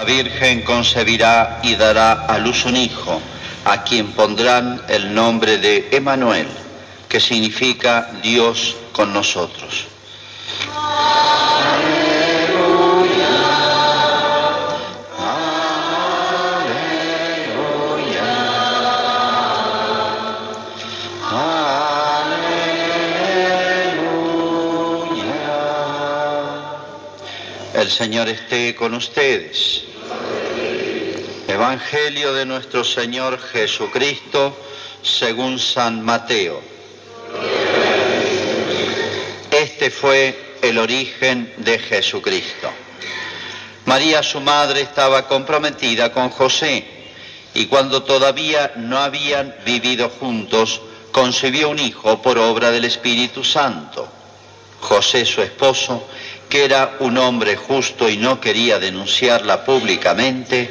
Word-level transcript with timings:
La 0.00 0.06
Virgen 0.06 0.62
concebirá 0.62 1.60
y 1.62 1.74
dará 1.74 2.24
a 2.26 2.38
luz 2.38 2.64
un 2.64 2.74
hijo, 2.74 3.20
a 3.66 3.84
quien 3.84 4.12
pondrán 4.12 4.80
el 4.88 5.14
nombre 5.14 5.58
de 5.58 5.88
Emanuel, 5.90 6.46
que 7.06 7.20
significa 7.20 8.10
Dios 8.22 8.76
con 8.92 9.12
nosotros. 9.12 9.84
El 27.74 27.90
Señor 27.90 28.28
esté 28.30 28.74
con 28.74 28.94
ustedes. 28.94 29.89
Evangelio 31.60 32.32
de 32.32 32.46
nuestro 32.46 32.82
Señor 32.82 33.38
Jesucristo 33.38 34.56
según 35.02 35.58
San 35.58 36.02
Mateo. 36.02 36.58
Este 39.50 39.90
fue 39.90 40.56
el 40.62 40.78
origen 40.78 41.52
de 41.58 41.78
Jesucristo. 41.78 42.70
María, 43.84 44.22
su 44.22 44.40
madre, 44.40 44.80
estaba 44.80 45.28
comprometida 45.28 46.10
con 46.14 46.30
José 46.30 46.82
y 47.52 47.66
cuando 47.66 48.04
todavía 48.04 48.72
no 48.76 48.96
habían 48.96 49.54
vivido 49.66 50.08
juntos, 50.08 50.80
concibió 51.12 51.68
un 51.68 51.78
hijo 51.78 52.22
por 52.22 52.38
obra 52.38 52.70
del 52.70 52.86
Espíritu 52.86 53.44
Santo. 53.44 54.08
José, 54.80 55.26
su 55.26 55.42
esposo, 55.42 56.08
que 56.48 56.64
era 56.64 56.96
un 57.00 57.18
hombre 57.18 57.54
justo 57.56 58.08
y 58.08 58.16
no 58.16 58.40
quería 58.40 58.78
denunciarla 58.78 59.62
públicamente, 59.62 60.70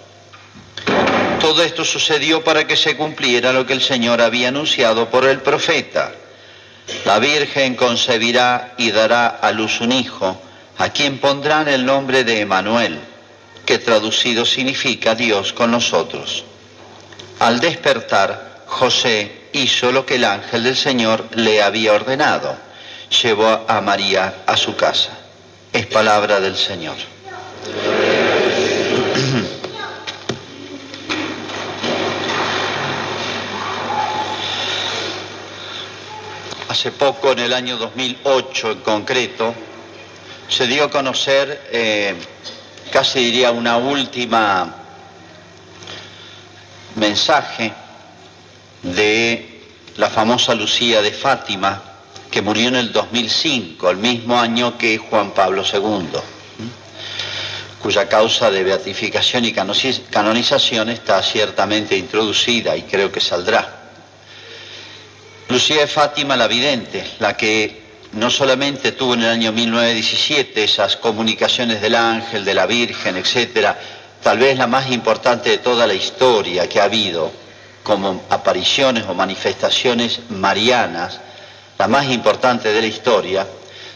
Todo 1.41 1.63
esto 1.63 1.83
sucedió 1.83 2.43
para 2.43 2.67
que 2.67 2.77
se 2.77 2.95
cumpliera 2.95 3.51
lo 3.51 3.65
que 3.65 3.73
el 3.73 3.81
Señor 3.81 4.21
había 4.21 4.49
anunciado 4.49 5.09
por 5.09 5.25
el 5.25 5.39
profeta. 5.39 6.13
La 7.03 7.17
Virgen 7.17 7.75
concebirá 7.75 8.75
y 8.77 8.91
dará 8.91 9.27
a 9.27 9.51
luz 9.51 9.81
un 9.81 9.91
hijo, 9.91 10.39
a 10.77 10.89
quien 10.89 11.17
pondrán 11.17 11.67
el 11.67 11.83
nombre 11.83 12.23
de 12.23 12.41
Emanuel, 12.41 12.99
que 13.65 13.79
traducido 13.79 14.45
significa 14.45 15.15
Dios 15.15 15.51
con 15.51 15.71
nosotros. 15.71 16.43
Al 17.39 17.59
despertar, 17.59 18.63
José 18.67 19.49
hizo 19.53 19.91
lo 19.91 20.05
que 20.05 20.15
el 20.15 20.25
ángel 20.25 20.63
del 20.63 20.75
Señor 20.75 21.27
le 21.33 21.63
había 21.63 21.93
ordenado. 21.93 22.55
Llevó 23.23 23.65
a 23.67 23.81
María 23.81 24.43
a 24.45 24.55
su 24.55 24.75
casa. 24.75 25.17
Es 25.73 25.87
palabra 25.87 26.39
del 26.39 26.55
Señor. 26.55 26.97
Hace 36.81 36.93
poco, 36.93 37.31
en 37.33 37.37
el 37.37 37.53
año 37.53 37.77
2008 37.77 38.71
en 38.71 38.79
concreto, 38.79 39.53
se 40.49 40.65
dio 40.65 40.85
a 40.85 40.89
conocer, 40.89 41.69
eh, 41.71 42.15
casi 42.91 43.19
diría 43.19 43.51
una 43.51 43.77
última 43.77 44.77
mensaje 46.95 47.71
de 48.81 49.61
la 49.97 50.09
famosa 50.09 50.55
Lucía 50.55 51.03
de 51.03 51.11
Fátima, 51.11 51.83
que 52.31 52.41
murió 52.41 52.69
en 52.69 52.77
el 52.77 52.91
2005, 52.91 53.91
el 53.91 53.97
mismo 53.97 54.39
año 54.39 54.75
que 54.75 54.97
Juan 54.97 55.35
Pablo 55.35 55.63
II, 55.71 56.07
cuya 57.79 58.09
causa 58.09 58.49
de 58.49 58.63
beatificación 58.63 59.45
y 59.45 59.53
canonización 59.53 60.89
está 60.89 61.21
ciertamente 61.21 61.95
introducida 61.95 62.75
y 62.75 62.81
creo 62.81 63.11
que 63.11 63.21
saldrá. 63.21 63.80
De 65.67 65.85
Fátima 65.85 66.35
la 66.35 66.47
vidente, 66.47 67.05
la 67.19 67.37
que 67.37 67.81
no 68.13 68.31
solamente 68.31 68.93
tuvo 68.93 69.13
en 69.13 69.21
el 69.21 69.29
año 69.29 69.51
1917 69.51 70.63
esas 70.63 70.97
comunicaciones 70.97 71.79
del 71.81 71.95
ángel, 71.95 72.43
de 72.43 72.55
la 72.55 72.65
Virgen, 72.65 73.15
etcétera, 73.15 73.79
tal 74.23 74.39
vez 74.39 74.57
la 74.57 74.65
más 74.65 74.89
importante 74.91 75.51
de 75.51 75.57
toda 75.59 75.85
la 75.85 75.93
historia 75.93 76.67
que 76.67 76.81
ha 76.81 76.85
habido, 76.85 77.31
como 77.83 78.23
apariciones 78.29 79.05
o 79.07 79.13
manifestaciones 79.13 80.21
marianas, 80.29 81.21
la 81.77 81.87
más 81.87 82.07
importante 82.09 82.73
de 82.73 82.81
la 82.81 82.87
historia, 82.87 83.47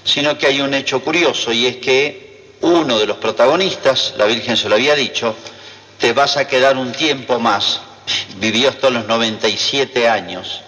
sino 0.04 0.38
que 0.38 0.46
hay 0.46 0.62
un 0.62 0.74
hecho 0.76 1.02
curioso 1.02 1.52
y 1.52 1.66
es 1.66 1.78
que 1.78 2.54
uno 2.62 3.00
de 3.00 3.08
los 3.08 3.18
protagonistas, 3.18 4.14
la 4.18 4.26
Virgen 4.26 4.56
se 4.56 4.70
lo 4.70 4.76
había 4.76 4.94
dicho, 4.94 5.36
te 5.98 6.14
vas 6.14 6.38
a 6.38 6.48
quedar 6.48 6.78
un 6.78 6.92
tiempo 6.92 7.40
más, 7.40 7.82
vivió 8.38 8.70
hasta 8.70 8.92
los 8.92 9.06
97 9.08 10.08
años, 10.08 10.62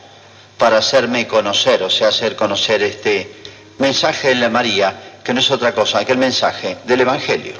para 0.57 0.77
hacerme 0.79 1.27
conocer, 1.27 1.83
o 1.83 1.89
sea, 1.89 2.09
hacer 2.09 2.35
conocer 2.35 2.81
este 2.81 3.29
mensaje 3.77 4.29
de 4.29 4.35
la 4.35 4.49
María, 4.49 5.19
que 5.23 5.33
no 5.33 5.39
es 5.39 5.51
otra 5.51 5.73
cosa 5.73 6.03
que 6.03 6.13
el 6.13 6.17
mensaje 6.17 6.77
del 6.85 7.01
Evangelio. 7.01 7.53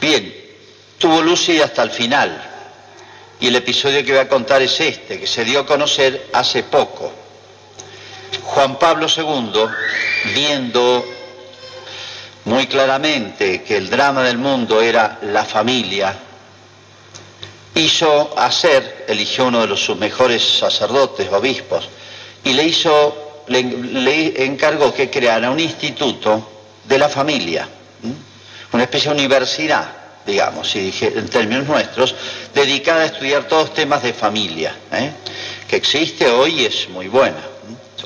Bien, 0.00 0.34
tuvo 0.98 1.22
Lucy 1.22 1.60
hasta 1.60 1.82
el 1.82 1.90
final, 1.90 2.50
y 3.40 3.46
el 3.48 3.56
episodio 3.56 4.04
que 4.04 4.12
voy 4.12 4.20
a 4.20 4.28
contar 4.28 4.60
es 4.60 4.78
este, 4.80 5.18
que 5.18 5.26
se 5.26 5.44
dio 5.44 5.60
a 5.60 5.66
conocer 5.66 6.28
hace 6.32 6.62
poco. 6.64 7.12
Juan 8.42 8.78
Pablo 8.78 9.06
II, 9.08 9.64
viendo 10.34 11.04
muy 12.44 12.66
claramente 12.66 13.62
que 13.62 13.76
el 13.76 13.88
drama 13.88 14.22
del 14.22 14.38
mundo 14.38 14.82
era 14.82 15.18
la 15.22 15.44
familia, 15.44 16.14
hizo 17.74 18.38
hacer, 18.38 19.04
eligió 19.08 19.46
uno 19.46 19.60
de 19.60 19.66
los, 19.68 19.84
sus 19.84 19.96
mejores 19.96 20.42
sacerdotes, 20.42 21.30
obispos, 21.32 21.88
y 22.44 22.52
le 22.52 22.64
hizo, 22.64 23.44
le, 23.48 24.44
encargó 24.44 24.92
que 24.92 25.10
creara 25.10 25.50
un 25.50 25.60
instituto 25.60 26.48
de 26.84 26.98
la 26.98 27.08
familia, 27.08 27.68
una 28.72 28.82
especie 28.82 29.10
de 29.10 29.16
universidad, 29.16 30.00
digamos, 30.26 30.70
si 30.70 30.80
dije, 30.80 31.12
en 31.16 31.28
términos 31.28 31.66
nuestros, 31.66 32.14
dedicada 32.54 33.02
a 33.02 33.06
estudiar 33.06 33.44
todos 33.44 33.74
temas 33.74 34.02
de 34.02 34.12
familia, 34.12 34.74
¿eh? 34.92 35.12
que 35.68 35.76
existe 35.76 36.28
hoy 36.28 36.60
y 36.60 36.64
es 36.66 36.88
muy 36.88 37.08
buena. 37.08 37.40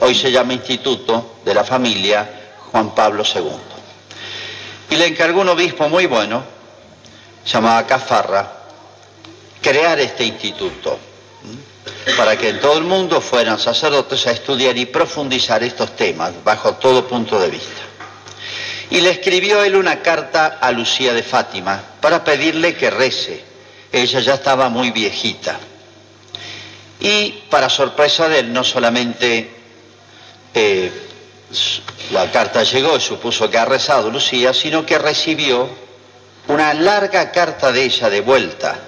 Hoy 0.00 0.14
se 0.14 0.30
llama 0.30 0.54
Instituto 0.54 1.36
de 1.44 1.54
la 1.54 1.64
Familia 1.64 2.28
Juan 2.70 2.94
Pablo 2.94 3.22
II. 3.22 3.50
Y 4.90 4.96
le 4.96 5.06
encargó 5.06 5.40
un 5.40 5.48
obispo 5.48 5.88
muy 5.88 6.06
bueno, 6.06 6.42
llamado 7.46 7.86
Cafarra, 7.86 8.63
crear 9.64 9.98
este 9.98 10.24
instituto 10.24 10.98
para 12.18 12.36
que 12.36 12.50
en 12.50 12.60
todo 12.60 12.76
el 12.76 12.84
mundo 12.84 13.20
fueran 13.22 13.58
sacerdotes 13.58 14.26
a 14.26 14.32
estudiar 14.32 14.76
y 14.76 14.84
profundizar 14.84 15.62
estos 15.62 15.96
temas 15.96 16.32
bajo 16.44 16.74
todo 16.74 17.08
punto 17.08 17.40
de 17.40 17.48
vista. 17.48 17.80
Y 18.90 19.00
le 19.00 19.10
escribió 19.10 19.64
él 19.64 19.74
una 19.74 20.02
carta 20.02 20.58
a 20.60 20.70
Lucía 20.70 21.14
de 21.14 21.22
Fátima 21.22 21.82
para 22.00 22.22
pedirle 22.22 22.76
que 22.76 22.90
rece. 22.90 23.42
Ella 23.90 24.20
ya 24.20 24.34
estaba 24.34 24.68
muy 24.68 24.90
viejita. 24.90 25.58
Y 27.00 27.30
para 27.48 27.70
sorpresa 27.70 28.28
de 28.28 28.40
él, 28.40 28.52
no 28.52 28.62
solamente 28.62 29.50
eh, 30.52 30.92
la 32.12 32.30
carta 32.30 32.62
llegó 32.64 32.98
y 32.98 33.00
supuso 33.00 33.48
que 33.48 33.56
ha 33.56 33.64
rezado 33.64 34.10
Lucía, 34.10 34.52
sino 34.52 34.84
que 34.84 34.98
recibió 34.98 35.68
una 36.48 36.74
larga 36.74 37.32
carta 37.32 37.72
de 37.72 37.84
ella 37.84 38.10
de 38.10 38.20
vuelta 38.20 38.78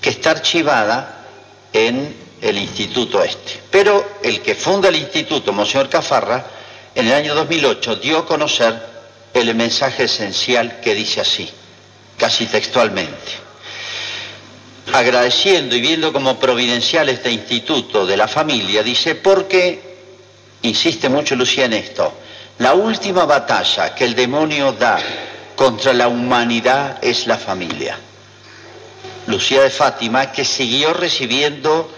que 0.00 0.10
está 0.10 0.32
archivada 0.32 1.24
en 1.72 2.14
el 2.40 2.58
instituto 2.58 3.22
este. 3.22 3.60
Pero 3.70 4.18
el 4.22 4.40
que 4.40 4.54
funda 4.54 4.88
el 4.88 4.96
instituto, 4.96 5.52
Monseñor 5.52 5.88
Cafarra, 5.88 6.44
en 6.94 7.06
el 7.06 7.12
año 7.12 7.34
2008 7.34 7.96
dio 7.96 8.18
a 8.18 8.26
conocer 8.26 8.74
el 9.34 9.54
mensaje 9.54 10.04
esencial 10.04 10.80
que 10.80 10.94
dice 10.94 11.20
así, 11.20 11.48
casi 12.16 12.46
textualmente. 12.46 13.46
Agradeciendo 14.92 15.74
y 15.74 15.80
viendo 15.80 16.12
como 16.12 16.38
providencial 16.38 17.08
este 17.08 17.30
instituto 17.30 18.06
de 18.06 18.16
la 18.16 18.28
familia, 18.28 18.82
dice, 18.82 19.16
porque, 19.16 19.96
insiste 20.62 21.08
mucho 21.08 21.34
Lucía 21.34 21.66
en 21.66 21.74
esto, 21.74 22.14
la 22.58 22.72
última 22.72 23.26
batalla 23.26 23.94
que 23.94 24.04
el 24.04 24.14
demonio 24.14 24.72
da 24.72 24.98
contra 25.54 25.92
la 25.92 26.08
humanidad 26.08 26.98
es 27.02 27.26
la 27.26 27.36
familia. 27.36 27.98
Lucía 29.26 29.62
de 29.62 29.70
Fátima, 29.70 30.32
que 30.32 30.44
siguió 30.44 30.92
recibiendo 30.92 31.90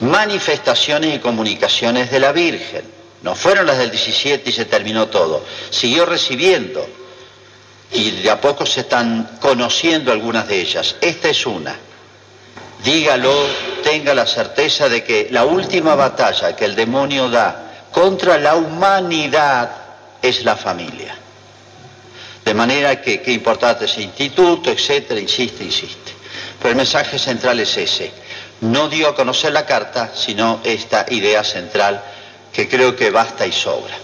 manifestaciones 0.00 1.16
y 1.16 1.18
comunicaciones 1.18 2.10
de 2.10 2.20
la 2.20 2.32
Virgen. 2.32 2.84
No 3.22 3.34
fueron 3.34 3.66
las 3.66 3.78
del 3.78 3.90
17 3.90 4.50
y 4.50 4.52
se 4.52 4.66
terminó 4.66 5.08
todo. 5.08 5.44
Siguió 5.70 6.04
recibiendo 6.04 6.86
y 7.90 8.10
de 8.10 8.30
a 8.30 8.40
poco 8.40 8.66
se 8.66 8.80
están 8.80 9.38
conociendo 9.40 10.12
algunas 10.12 10.46
de 10.46 10.60
ellas. 10.60 10.96
Esta 11.00 11.30
es 11.30 11.46
una. 11.46 11.74
Dígalo, 12.84 13.32
tenga 13.82 14.12
la 14.12 14.26
certeza 14.26 14.88
de 14.90 15.02
que 15.02 15.28
la 15.30 15.44
última 15.44 15.94
batalla 15.94 16.54
que 16.54 16.66
el 16.66 16.74
demonio 16.74 17.30
da 17.30 17.88
contra 17.90 18.36
la 18.38 18.56
humanidad 18.56 19.70
es 20.20 20.44
la 20.44 20.56
familia. 20.56 21.16
De 22.44 22.52
manera 22.52 23.00
que 23.00 23.22
qué 23.22 23.32
importante 23.32 23.86
ese 23.86 24.02
instituto, 24.02 24.70
etcétera, 24.70 25.18
insiste, 25.18 25.64
insiste. 25.64 26.12
Pero 26.64 26.72
el 26.72 26.76
mensaje 26.78 27.18
central 27.18 27.60
es 27.60 27.76
ese. 27.76 28.10
No 28.62 28.88
dio 28.88 29.08
a 29.08 29.14
conocer 29.14 29.52
la 29.52 29.66
carta, 29.66 30.12
sino 30.14 30.62
esta 30.64 31.04
idea 31.10 31.44
central 31.44 32.02
que 32.54 32.70
creo 32.70 32.96
que 32.96 33.10
basta 33.10 33.46
y 33.46 33.52
sobra. 33.52 33.94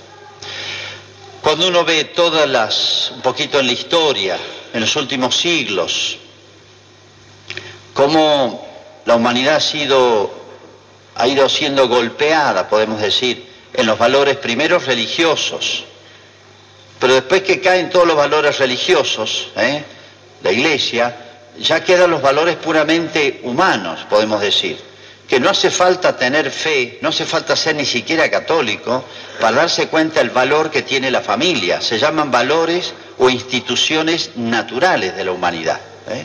Cuando 1.40 1.68
uno 1.68 1.86
ve 1.86 2.04
todas 2.04 2.46
las, 2.46 3.12
un 3.14 3.22
poquito 3.22 3.58
en 3.58 3.66
la 3.66 3.72
historia, 3.72 4.36
en 4.74 4.80
los 4.82 4.94
últimos 4.96 5.38
siglos, 5.38 6.18
cómo 7.94 8.68
la 9.06 9.14
humanidad 9.14 9.56
ha 9.56 9.60
sido, 9.60 10.30
ha 11.14 11.26
ido 11.26 11.48
siendo 11.48 11.88
golpeada, 11.88 12.68
podemos 12.68 13.00
decir, 13.00 13.50
en 13.72 13.86
los 13.86 13.98
valores 13.98 14.36
primeros 14.36 14.84
religiosos, 14.84 15.84
pero 16.98 17.14
después 17.14 17.42
que 17.42 17.58
caen 17.62 17.88
todos 17.88 18.06
los 18.06 18.18
valores 18.18 18.58
religiosos, 18.58 19.48
¿eh? 19.56 19.82
la 20.42 20.52
iglesia, 20.52 21.29
ya 21.58 21.82
quedan 21.84 22.10
los 22.10 22.22
valores 22.22 22.56
puramente 22.56 23.40
humanos, 23.44 24.06
podemos 24.08 24.40
decir, 24.40 24.78
que 25.28 25.38
no 25.38 25.50
hace 25.50 25.70
falta 25.70 26.16
tener 26.16 26.50
fe, 26.50 26.98
no 27.02 27.10
hace 27.10 27.24
falta 27.24 27.54
ser 27.54 27.76
ni 27.76 27.86
siquiera 27.86 28.30
católico 28.30 29.04
para 29.40 29.58
darse 29.58 29.88
cuenta 29.88 30.20
del 30.20 30.30
valor 30.30 30.70
que 30.70 30.82
tiene 30.82 31.10
la 31.10 31.20
familia. 31.20 31.80
Se 31.80 31.98
llaman 31.98 32.30
valores 32.30 32.92
o 33.18 33.30
instituciones 33.30 34.32
naturales 34.36 35.16
de 35.16 35.24
la 35.24 35.32
humanidad. 35.32 35.80
¿eh? 36.08 36.24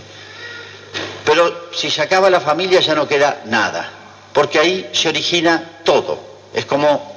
Pero 1.24 1.70
si 1.72 1.92
se 1.92 2.02
acaba 2.02 2.30
la 2.30 2.42
familia 2.42 2.80
ya 2.80 2.96
no 2.96 3.08
queda 3.08 3.44
nada, 3.46 3.90
porque 4.34 4.58
ahí 4.58 4.90
se 4.92 5.10
origina 5.10 5.80
todo. 5.84 6.20
Es 6.54 6.66
como 6.66 7.14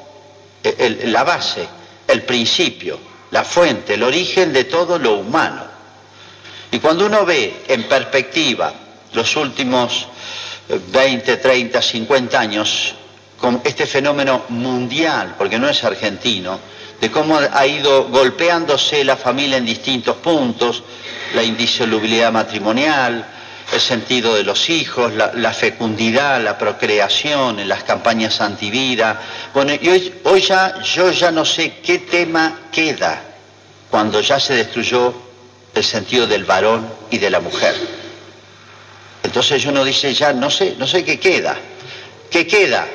la 1.05 1.25
base, 1.25 1.67
el 2.07 2.23
principio 2.23 3.09
la 3.31 3.45
fuente, 3.45 3.95
el 3.95 4.03
origen 4.03 4.53
de 4.53 4.65
todo 4.65 4.99
lo 4.99 5.19
humano. 5.19 5.65
Y 6.71 6.79
cuando 6.81 7.07
uno 7.07 7.25
ve 7.25 7.63
en 7.69 7.85
perspectiva 7.85 8.73
los 9.13 9.37
últimos 9.37 10.07
20, 10.69 11.37
30, 11.39 11.81
50 11.81 12.39
años, 12.39 12.95
con 13.41 13.61
este 13.65 13.87
fenómeno 13.87 14.45
mundial, 14.49 15.35
porque 15.39 15.59
no 15.59 15.69
es 15.69 15.83
argentino, 15.85 16.59
de 17.01 17.11
cómo 17.11 17.39
ha 17.39 17.67
ido 17.67 18.05
golpeándose 18.09 19.05
la 19.05 19.17
familia 19.17 19.57
en 19.57 19.65
distintos 19.65 20.17
puntos, 20.17 20.83
la 21.35 21.43
indisolubilidad 21.43 22.33
matrimonial, 22.33 23.25
el 23.73 23.81
sentido 23.81 24.35
de 24.35 24.43
los 24.43 24.69
hijos, 24.71 25.13
la, 25.13 25.53
fecundidad, 25.53 26.43
la 26.43 26.59
procreación, 26.59 27.61
en 27.61 27.69
las 27.69 27.85
campañas 27.85 28.41
antivida. 28.41 29.21
Bueno, 29.55 29.73
y 29.81 29.89
hoy, 29.89 30.15
hoy 30.25 30.41
ya 30.41 30.81
yo 30.83 31.11
ya 31.11 31.31
no 31.31 31.45
sé 31.45 31.79
qué 31.83 31.99
tema 31.99 32.61
queda 32.73 33.23
cuando 33.91 34.21
ya 34.21 34.41
se 34.41 34.55
destruyó 34.55 35.28
el 35.75 35.85
sentido 35.85 36.27
del 36.27 36.45
varón 36.45 36.89
y 37.11 37.19
de 37.19 37.31
la 37.31 37.41
mujer. 37.41 37.75
Entonces 39.23 39.65
uno 39.67 39.85
dice 39.85 40.15
ya 40.15 40.33
no 40.33 40.51
sé, 40.51 40.75
no 40.79 40.87
sé 40.87 41.05
qué 41.05 41.19
queda. 41.19 41.57
¿Qué 42.31 42.47
queda? 42.47 42.87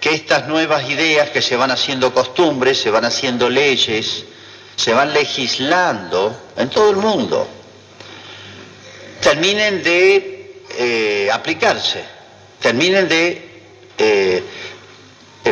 Que 0.00 0.14
estas 0.14 0.46
nuevas 0.46 0.88
ideas 0.88 1.30
que 1.30 1.42
se 1.42 1.56
van 1.56 1.70
haciendo 1.70 2.14
costumbres, 2.14 2.80
se 2.80 2.90
van 2.90 3.04
haciendo 3.04 3.50
leyes, 3.50 4.24
se 4.76 4.92
van 4.92 5.12
legislando 5.12 6.52
en 6.56 6.70
todo 6.70 6.90
el 6.90 6.96
mundo 6.96 7.48
terminen 9.20 9.82
de 9.82 10.62
eh, 10.70 11.28
aplicarse, 11.32 12.02
terminen 12.60 13.08
de 13.08 13.48
eh, 13.98 14.42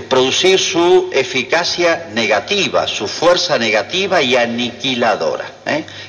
producir 0.02 0.58
su 0.58 1.10
eficacia 1.12 2.08
negativa, 2.12 2.87
su 2.87 3.06
fuerza 3.06 3.58
negativa 3.58 4.22
y 4.22 4.37
aniquiladora. 4.37 5.44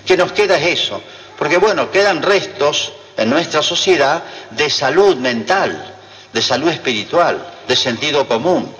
¿Qué 0.06 0.18
nos 0.18 0.32
queda 0.32 0.58
es 0.58 0.80
eso? 0.82 1.02
Porque 1.38 1.58
bueno, 1.58 1.92
quedan 1.92 2.22
restos 2.22 2.94
en 3.16 3.30
nuestra 3.30 3.62
sociedad 3.62 4.24
de 4.52 4.70
salud 4.70 5.16
mental, 5.18 5.96
de 6.34 6.42
salud 6.42 6.70
espiritual, 6.70 7.46
de 7.68 7.76
sentido 7.76 8.28
común, 8.28 8.74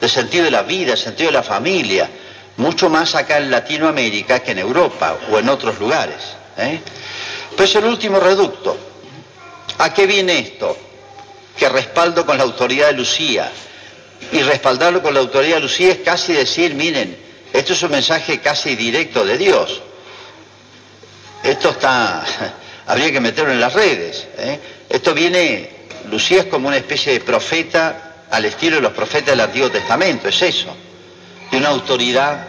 de 0.00 0.08
sentido 0.08 0.44
de 0.44 0.50
la 0.50 0.62
vida, 0.62 0.92
de 0.92 0.96
sentido 0.96 1.28
de 1.30 1.36
la 1.38 1.42
familia, 1.42 2.08
mucho 2.56 2.88
más 2.88 3.14
acá 3.14 3.38
en 3.38 3.50
Latinoamérica 3.50 4.40
que 4.40 4.52
en 4.52 4.58
Europa 4.58 5.18
o 5.30 5.38
en 5.38 5.48
otros 5.48 5.78
lugares. 5.78 6.16
Pues 7.56 7.74
el 7.74 7.84
último 7.84 8.18
reducto. 8.20 8.76
¿A 9.78 9.92
qué 9.92 10.06
viene 10.06 10.38
esto? 10.38 10.76
Que 11.56 11.68
respaldo 11.68 12.24
con 12.24 12.38
la 12.38 12.44
autoridad 12.44 12.88
de 12.88 12.92
Lucía. 12.94 13.50
Y 14.32 14.42
respaldarlo 14.42 15.02
con 15.02 15.14
la 15.14 15.20
autoridad 15.20 15.56
de 15.56 15.62
Lucía 15.62 15.92
es 15.92 15.98
casi 15.98 16.32
decir, 16.32 16.74
miren, 16.74 17.16
esto 17.52 17.72
es 17.72 17.82
un 17.82 17.90
mensaje 17.90 18.40
casi 18.40 18.74
directo 18.74 19.24
de 19.24 19.38
Dios. 19.38 19.80
Esto 21.42 21.70
está, 21.70 22.24
habría 22.86 23.12
que 23.12 23.20
meterlo 23.20 23.52
en 23.52 23.60
las 23.60 23.72
redes. 23.72 24.26
¿eh? 24.38 24.58
Esto 24.88 25.14
viene, 25.14 25.70
Lucía 26.10 26.40
es 26.40 26.46
como 26.46 26.68
una 26.68 26.76
especie 26.76 27.12
de 27.12 27.20
profeta 27.20 28.24
al 28.30 28.44
estilo 28.44 28.76
de 28.76 28.82
los 28.82 28.92
profetas 28.92 29.28
del 29.28 29.40
Antiguo 29.40 29.70
Testamento, 29.70 30.28
es 30.28 30.42
eso, 30.42 30.76
de 31.50 31.56
una 31.56 31.68
autoridad. 31.68 32.48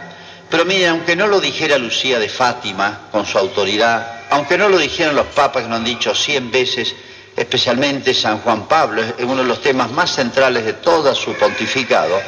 Pero 0.50 0.64
miren, 0.64 0.90
aunque 0.90 1.14
no 1.14 1.26
lo 1.26 1.40
dijera 1.40 1.78
Lucía 1.78 2.18
de 2.18 2.28
Fátima 2.28 3.08
con 3.12 3.26
su 3.26 3.38
autoridad, 3.38 4.22
aunque 4.30 4.58
no 4.58 4.68
lo 4.68 4.78
dijeron 4.78 5.14
los 5.14 5.26
papas 5.28 5.62
que 5.62 5.68
lo 5.68 5.76
han 5.76 5.84
dicho 5.84 6.14
cien 6.14 6.50
veces, 6.50 6.94
especialmente 7.38 8.12
San 8.12 8.40
Juan 8.40 8.66
Pablo, 8.66 9.02
es 9.02 9.24
uno 9.24 9.42
de 9.42 9.48
los 9.48 9.62
temas 9.62 9.90
más 9.90 10.14
centrales 10.14 10.64
de 10.64 10.74
todo 10.74 11.14
su 11.14 11.34
pontificado, 11.34 12.20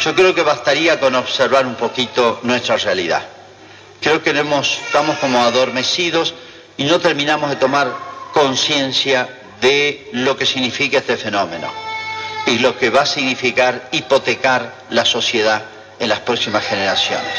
yo 0.00 0.14
creo 0.14 0.34
que 0.34 0.42
bastaría 0.42 1.00
con 1.00 1.14
observar 1.14 1.66
un 1.66 1.74
poquito 1.74 2.40
nuestra 2.42 2.76
realidad. 2.76 3.22
Creo 4.00 4.22
que 4.22 4.30
estamos 4.30 5.18
como 5.18 5.40
adormecidos 5.40 6.34
y 6.76 6.84
no 6.84 6.98
terminamos 7.00 7.50
de 7.50 7.56
tomar 7.56 7.92
conciencia 8.32 9.28
de 9.60 10.08
lo 10.12 10.36
que 10.36 10.46
significa 10.46 10.98
este 10.98 11.16
fenómeno 11.16 11.70
y 12.46 12.58
lo 12.58 12.78
que 12.78 12.90
va 12.90 13.02
a 13.02 13.06
significar 13.06 13.88
hipotecar 13.92 14.74
la 14.90 15.04
sociedad 15.04 15.62
en 15.98 16.08
las 16.08 16.20
próximas 16.20 16.64
generaciones. 16.64 17.32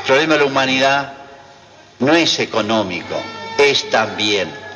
El 0.00 0.04
problema 0.06 0.34
de 0.34 0.40
la 0.40 0.46
humanidad 0.46 1.12
no 1.98 2.14
es 2.14 2.38
económico, 2.38 3.20
es 3.58 3.90
también. 3.90 4.67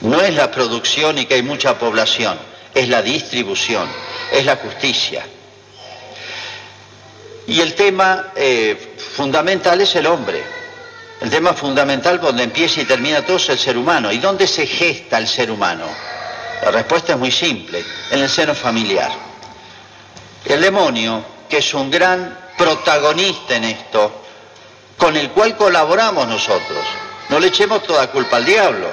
No 0.00 0.20
es 0.20 0.34
la 0.34 0.50
producción 0.50 1.18
y 1.18 1.26
que 1.26 1.34
hay 1.34 1.42
mucha 1.42 1.78
población, 1.78 2.38
es 2.74 2.88
la 2.88 3.02
distribución, 3.02 3.88
es 4.32 4.44
la 4.44 4.56
justicia. 4.56 5.24
Y 7.46 7.60
el 7.60 7.74
tema 7.74 8.32
eh, 8.34 8.96
fundamental 9.14 9.80
es 9.80 9.94
el 9.96 10.06
hombre. 10.06 10.42
El 11.20 11.30
tema 11.30 11.54
fundamental 11.54 12.20
donde 12.20 12.42
empieza 12.42 12.82
y 12.82 12.84
termina 12.84 13.24
todo 13.24 13.38
es 13.38 13.48
el 13.48 13.58
ser 13.58 13.78
humano. 13.78 14.12
¿Y 14.12 14.18
dónde 14.18 14.46
se 14.46 14.66
gesta 14.66 15.16
el 15.16 15.26
ser 15.26 15.50
humano? 15.50 15.86
La 16.62 16.70
respuesta 16.70 17.12
es 17.12 17.18
muy 17.18 17.30
simple, 17.30 17.84
en 18.10 18.20
el 18.20 18.28
seno 18.28 18.54
familiar. 18.54 19.10
El 20.44 20.60
demonio, 20.60 21.24
que 21.48 21.58
es 21.58 21.74
un 21.74 21.90
gran 21.90 22.38
protagonista 22.56 23.56
en 23.56 23.64
esto, 23.64 24.22
con 24.96 25.16
el 25.16 25.30
cual 25.30 25.56
colaboramos 25.56 26.26
nosotros, 26.26 26.84
no 27.28 27.38
le 27.38 27.48
echemos 27.48 27.82
toda 27.82 28.10
culpa 28.10 28.36
al 28.36 28.44
diablo, 28.44 28.88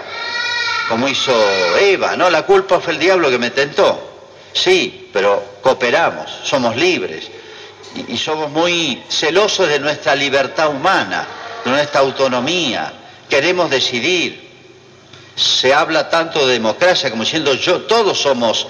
como 0.94 1.08
hizo 1.08 1.34
Eva, 1.80 2.16
¿no? 2.16 2.30
La 2.30 2.44
culpa 2.44 2.80
fue 2.80 2.94
el 2.94 3.00
diablo 3.00 3.32
que 3.32 3.40
me 3.40 3.50
tentó. 3.50 4.12
Sí, 4.54 5.10
pero 5.12 5.56
cooperamos, 5.60 6.30
somos 6.44 6.76
libres 6.76 7.32
y, 8.08 8.16
somos 8.16 8.52
muy 8.52 9.02
celosos 9.10 9.70
de 9.70 9.80
nuestra 9.80 10.16
libertad 10.16 10.70
humana, 10.70 11.26
de 11.66 11.72
nuestra 11.72 12.02
autonomía. 12.02 12.94
Queremos 13.28 13.72
decidir. 13.72 14.54
Se 15.36 15.74
habla 15.74 16.12
tanto 16.12 16.46
de 16.46 16.54
democracia 16.54 17.10
como 17.10 17.24
diciendo 17.24 17.56
yo, 17.56 17.82
todos 17.82 18.22
somos 18.22 18.68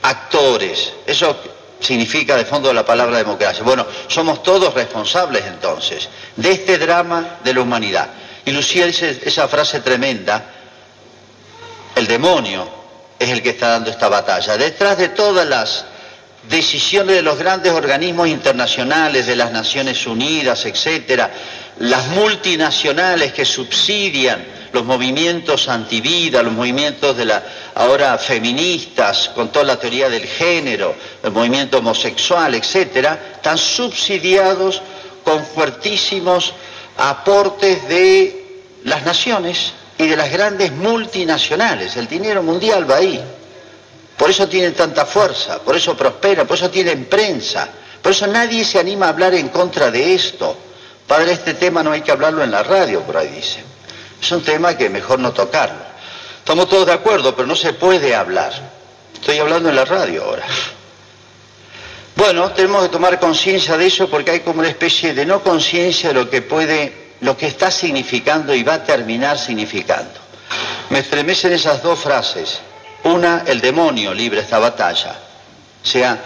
actores. 0.00 0.94
Eso 1.06 1.36
significa 1.78 2.38
de 2.38 2.46
fondo 2.46 2.72
la 2.72 2.86
palabra 2.86 3.18
democracia. 3.18 3.62
Bueno, 3.62 3.86
somos 4.08 4.42
todos 4.42 4.72
responsables 4.72 5.44
entonces 5.44 6.08
de 6.36 6.52
este 6.52 6.78
drama 6.78 7.36
de 7.44 7.52
la 7.52 7.60
humanidad. 7.60 8.08
Y 8.46 8.50
Lucía 8.52 8.86
dice 8.86 9.20
esa 9.26 9.46
frase 9.46 9.80
tremenda, 9.80 10.59
el 11.94 12.06
demonio 12.06 12.68
es 13.18 13.28
el 13.28 13.42
que 13.42 13.50
está 13.50 13.68
dando 13.68 13.90
esta 13.90 14.08
batalla. 14.08 14.56
Detrás 14.56 14.96
de 14.98 15.08
todas 15.10 15.46
las 15.46 15.84
decisiones 16.48 17.16
de 17.16 17.22
los 17.22 17.38
grandes 17.38 17.72
organismos 17.72 18.28
internacionales, 18.28 19.26
de 19.26 19.36
las 19.36 19.52
Naciones 19.52 20.06
Unidas, 20.06 20.64
etcétera, 20.64 21.30
las 21.78 22.08
multinacionales 22.08 23.32
que 23.32 23.44
subsidian 23.44 24.44
los 24.72 24.84
movimientos 24.84 25.68
antivida, 25.68 26.42
los 26.42 26.52
movimientos 26.52 27.16
de 27.16 27.24
la 27.24 27.42
ahora 27.74 28.16
feministas, 28.18 29.30
con 29.34 29.50
toda 29.50 29.64
la 29.64 29.78
teoría 29.78 30.08
del 30.08 30.26
género, 30.26 30.94
el 31.22 31.32
movimiento 31.32 31.78
homosexual, 31.78 32.54
etcétera, 32.54 33.32
están 33.34 33.58
subsidiados 33.58 34.80
con 35.24 35.44
fuertísimos 35.44 36.54
aportes 36.96 37.86
de 37.88 38.66
las 38.84 39.04
naciones 39.04 39.72
y 40.00 40.08
de 40.08 40.16
las 40.16 40.32
grandes 40.32 40.72
multinacionales. 40.72 41.94
El 41.96 42.08
dinero 42.08 42.42
mundial 42.42 42.90
va 42.90 42.96
ahí. 42.96 43.22
Por 44.16 44.30
eso 44.30 44.48
tienen 44.48 44.72
tanta 44.72 45.04
fuerza, 45.04 45.58
por 45.60 45.76
eso 45.76 45.94
prosperan, 45.94 46.46
por 46.46 46.56
eso 46.56 46.70
tienen 46.70 47.04
prensa, 47.04 47.68
por 48.00 48.12
eso 48.12 48.26
nadie 48.26 48.64
se 48.64 48.78
anima 48.78 49.06
a 49.06 49.08
hablar 49.10 49.34
en 49.34 49.48
contra 49.48 49.90
de 49.90 50.14
esto. 50.14 50.56
Padre, 51.06 51.32
este 51.32 51.54
tema 51.54 51.82
no 51.82 51.92
hay 51.92 52.00
que 52.00 52.12
hablarlo 52.12 52.42
en 52.42 52.50
la 52.50 52.62
radio, 52.62 53.02
por 53.02 53.18
ahí 53.18 53.28
dice. 53.28 53.62
Es 54.20 54.32
un 54.32 54.42
tema 54.42 54.74
que 54.74 54.88
mejor 54.88 55.18
no 55.18 55.32
tocarlo. 55.32 55.90
Estamos 56.38 56.68
todos 56.68 56.86
de 56.86 56.92
acuerdo, 56.94 57.36
pero 57.36 57.46
no 57.46 57.56
se 57.56 57.74
puede 57.74 58.14
hablar. 58.14 58.52
Estoy 59.14 59.38
hablando 59.38 59.68
en 59.68 59.76
la 59.76 59.84
radio 59.84 60.24
ahora. 60.24 60.46
Bueno, 62.16 62.50
tenemos 62.52 62.84
que 62.84 62.88
tomar 62.88 63.20
conciencia 63.20 63.76
de 63.76 63.86
eso 63.86 64.08
porque 64.08 64.30
hay 64.30 64.40
como 64.40 64.60
una 64.60 64.68
especie 64.68 65.12
de 65.12 65.26
no 65.26 65.42
conciencia 65.42 66.08
de 66.08 66.14
lo 66.14 66.30
que 66.30 66.40
puede, 66.42 67.09
lo 67.20 67.36
que 67.36 67.46
está 67.46 67.70
significando 67.70 68.54
y 68.54 68.62
va 68.62 68.74
a 68.74 68.84
terminar 68.84 69.38
significando. 69.38 70.12
Me 70.90 71.00
estremecen 71.00 71.52
esas 71.52 71.82
dos 71.82 71.98
frases. 71.98 72.60
Una, 73.04 73.44
el 73.46 73.60
demonio 73.60 74.12
libre 74.12 74.40
esta 74.40 74.58
batalla. 74.58 75.16
O 75.82 75.86
sea, 75.86 76.18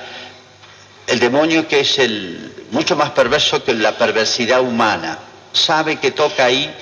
el 1.06 1.18
demonio 1.18 1.68
que 1.68 1.80
es 1.80 1.98
el 1.98 2.66
mucho 2.70 2.96
más 2.96 3.10
perverso 3.10 3.62
que 3.62 3.74
la 3.74 3.96
perversidad 3.96 4.60
humana. 4.60 5.18
Sabe 5.52 5.96
que 5.96 6.10
toca 6.10 6.46
ahí 6.46 6.72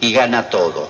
y 0.00 0.12
gana 0.12 0.50
todo, 0.50 0.88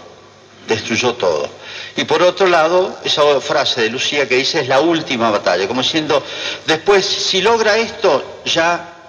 destruyó 0.67 1.15
todo. 1.15 1.49
Y 1.97 2.05
por 2.05 2.23
otro 2.23 2.47
lado, 2.47 2.99
esa 3.05 3.23
frase 3.41 3.83
de 3.83 3.91
Lucía 3.91 4.29
que 4.29 4.37
dice 4.37 4.61
es 4.61 4.69
la 4.69 4.81
última 4.81 5.31
batalla, 5.31 5.69
como 5.69 5.83
diciendo, 5.83 6.23
después, 6.67 7.05
si 7.05 7.43
logra 7.43 7.77
esto, 7.77 8.41
ya 8.45 9.00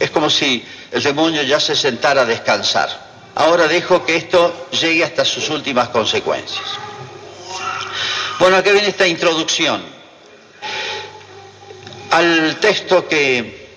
es 0.00 0.10
como 0.10 0.28
si 0.28 0.64
el 0.90 1.02
demonio 1.02 1.42
ya 1.42 1.60
se 1.60 1.76
sentara 1.76 2.22
a 2.22 2.26
descansar. 2.26 3.10
Ahora 3.36 3.68
dejo 3.68 4.04
que 4.04 4.16
esto 4.16 4.66
llegue 4.72 5.04
hasta 5.04 5.24
sus 5.24 5.48
últimas 5.50 5.90
consecuencias. 5.90 6.66
Bueno, 8.40 8.56
aquí 8.56 8.70
viene 8.72 8.88
esta 8.88 9.06
introducción 9.06 9.82
al 12.10 12.56
texto 12.58 13.06
que 13.06 13.68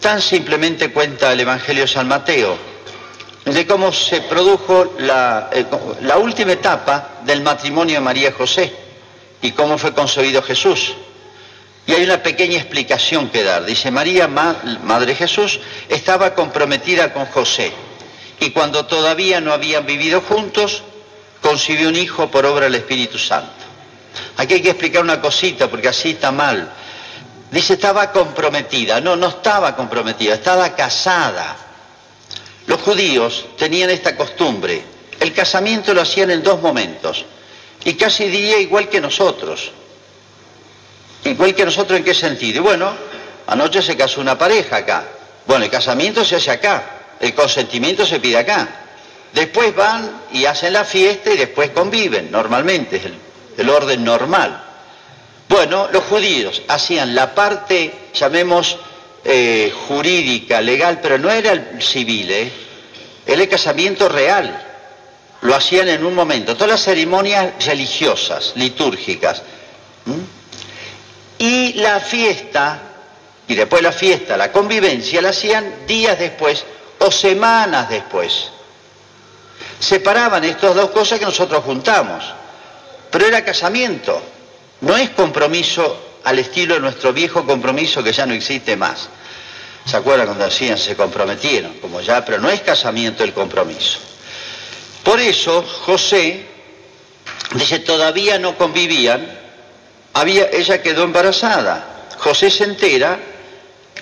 tan 0.00 0.20
simplemente 0.20 0.90
cuenta 0.92 1.32
el 1.32 1.40
Evangelio 1.40 1.86
San 1.86 2.08
Mateo, 2.08 2.56
de 3.44 3.66
cómo 3.66 3.92
se 3.92 4.22
produjo 4.22 4.94
eh, 4.98 5.66
la, 6.00 6.16
última 6.18 6.52
etapa 6.52 7.20
del 7.24 7.42
matrimonio 7.42 7.96
de 7.96 8.00
María 8.00 8.28
y 8.28 8.32
José 8.32 8.72
y 9.42 9.50
cómo 9.52 9.76
fue 9.78 9.92
concebido 9.92 10.42
Jesús. 10.42 10.94
Y 11.86 11.92
hay 11.92 12.04
una 12.04 12.22
pequeña 12.22 12.58
explicación 12.58 13.30
que 13.30 13.42
dar. 13.42 13.64
Dice, 13.64 13.90
María, 13.90 14.28
Madre 14.28 15.06
de 15.06 15.14
Jesús, 15.14 15.60
estaba 15.88 16.34
comprometida 16.34 17.12
con 17.12 17.26
José 17.26 17.72
y 18.42 18.50
cuando 18.50 18.86
todavía 18.86 19.40
no 19.40 19.52
habían 19.52 19.86
vivido 19.86 20.20
juntos, 20.20 20.82
concibió 21.40 21.88
un 21.88 21.96
hijo 21.96 22.28
por 22.28 22.44
obra 22.44 22.64
del 22.64 22.74
Espíritu 22.74 23.16
Santo. 23.16 23.52
Aquí 24.36 24.54
hay 24.54 24.62
que 24.62 24.70
explicar 24.70 25.02
una 25.02 25.20
cosita 25.20 25.70
porque 25.70 25.86
así 25.86 26.10
está 26.10 26.32
mal. 26.32 26.72
Dice, 27.52 27.74
estaba 27.74 28.10
comprometida. 28.10 29.00
No, 29.00 29.14
no 29.14 29.28
estaba 29.28 29.76
comprometida, 29.76 30.34
estaba 30.34 30.74
casada. 30.74 31.56
Los 32.66 32.80
judíos 32.80 33.46
tenían 33.56 33.90
esta 33.90 34.16
costumbre. 34.16 34.82
El 35.20 35.32
casamiento 35.32 35.94
lo 35.94 36.00
hacían 36.00 36.32
en 36.32 36.42
dos 36.42 36.60
momentos. 36.60 37.24
Y 37.84 37.94
casi 37.94 38.24
diría 38.24 38.58
igual 38.58 38.88
que 38.88 39.00
nosotros. 39.00 39.70
Igual 41.24 41.54
que 41.54 41.64
nosotros 41.64 41.98
en 41.98 42.04
qué 42.04 42.14
sentido. 42.14 42.62
Bueno, 42.62 42.92
anoche 43.46 43.82
se 43.82 43.96
casó 43.96 44.20
una 44.20 44.36
pareja 44.36 44.76
acá. 44.76 45.04
Bueno, 45.46 45.64
el 45.64 45.70
casamiento 45.70 46.24
se 46.24 46.36
hace 46.36 46.50
acá. 46.50 46.82
El 47.20 47.34
consentimiento 47.34 48.04
se 48.04 48.20
pide 48.20 48.38
acá. 48.38 48.68
Después 49.32 49.74
van 49.74 50.22
y 50.32 50.44
hacen 50.44 50.72
la 50.72 50.84
fiesta 50.84 51.32
y 51.32 51.36
después 51.36 51.70
conviven, 51.70 52.30
normalmente, 52.30 52.96
es 52.96 53.04
el, 53.56 53.70
orden 53.70 54.04
normal. 54.04 54.62
Bueno, 55.48 55.88
los 55.90 56.04
judíos 56.04 56.62
hacían 56.68 57.14
la 57.14 57.34
parte, 57.34 57.92
llamemos, 58.12 58.76
eh, 59.24 59.72
jurídica, 59.88 60.60
legal, 60.60 60.98
pero 61.00 61.16
no 61.16 61.30
era 61.30 61.52
el 61.52 61.80
civil, 61.80 62.30
¿eh? 62.30 62.52
era 63.26 63.42
el 63.42 63.48
casamiento 63.48 64.08
real. 64.08 64.68
Lo 65.42 65.54
hacían 65.54 65.88
en 65.88 66.04
un 66.04 66.14
momento. 66.14 66.54
Todas 66.54 66.70
las 66.70 66.82
ceremonias 66.82 67.64
religiosas, 67.64 68.52
litúrgicas. 68.56 69.42
Y 71.42 71.72
la 71.72 71.98
fiesta, 71.98 72.80
y 73.48 73.56
después 73.56 73.82
la 73.82 73.90
fiesta, 73.90 74.36
la 74.36 74.52
convivencia, 74.52 75.20
la 75.20 75.30
hacían 75.30 75.88
días 75.88 76.16
después 76.16 76.64
o 77.00 77.10
semanas 77.10 77.90
después. 77.90 78.48
Separaban 79.80 80.44
estas 80.44 80.76
dos 80.76 80.90
cosas 80.90 81.18
que 81.18 81.24
nosotros 81.24 81.64
juntamos. 81.64 82.22
Pero 83.10 83.26
era 83.26 83.44
casamiento, 83.44 84.22
no 84.82 84.96
es 84.96 85.10
compromiso 85.10 86.20
al 86.22 86.38
estilo 86.38 86.74
de 86.74 86.80
nuestro 86.80 87.12
viejo 87.12 87.44
compromiso 87.44 88.04
que 88.04 88.12
ya 88.12 88.24
no 88.24 88.34
existe 88.34 88.76
más. 88.76 89.08
¿Se 89.84 89.96
acuerdan 89.96 90.28
cuando 90.28 90.44
decían 90.44 90.78
se 90.78 90.94
comprometieron? 90.94 91.72
Como 91.80 92.00
ya, 92.02 92.24
pero 92.24 92.38
no 92.38 92.50
es 92.50 92.60
casamiento 92.60 93.24
el 93.24 93.32
compromiso. 93.32 93.98
Por 95.02 95.18
eso 95.18 95.64
José 95.64 96.46
dice, 97.54 97.80
todavía 97.80 98.38
no 98.38 98.56
convivían, 98.56 99.41
había, 100.14 100.48
ella 100.50 100.82
quedó 100.82 101.04
embarazada. 101.04 102.08
José 102.18 102.50
se 102.50 102.64
entera, 102.64 103.18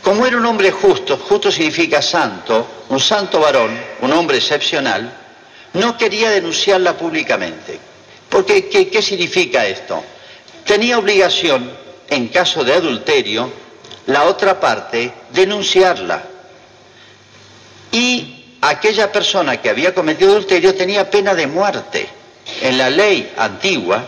como 0.02 0.26
era 0.26 0.36
un 0.36 0.46
hombre 0.46 0.70
justo, 0.70 1.16
justo 1.16 1.50
significa 1.50 2.02
santo, 2.02 2.66
un 2.88 3.00
santo 3.00 3.40
varón, 3.40 3.70
un 4.00 4.12
hombre 4.12 4.38
excepcional, 4.38 5.12
no 5.74 5.96
quería 5.96 6.30
denunciarla 6.30 6.96
públicamente. 6.96 7.78
Porque, 8.28 8.68
¿qué, 8.68 8.88
qué 8.88 9.02
significa 9.02 9.66
esto? 9.66 10.02
Tenía 10.64 10.98
obligación 10.98 11.70
en 12.08 12.28
caso 12.28 12.64
de 12.64 12.74
adulterio, 12.74 13.52
la 14.06 14.24
otra 14.24 14.58
parte 14.58 15.12
denunciarla. 15.32 16.22
Y 17.92 18.56
aquella 18.60 19.10
persona 19.10 19.60
que 19.60 19.70
había 19.70 19.94
cometido 19.94 20.32
adulterio 20.32 20.74
tenía 20.74 21.10
pena 21.10 21.34
de 21.34 21.46
muerte. 21.46 22.08
En 22.62 22.78
la 22.78 22.90
ley 22.90 23.32
antigua, 23.36 24.04